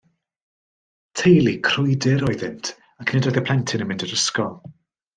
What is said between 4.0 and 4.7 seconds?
i'r ysgol.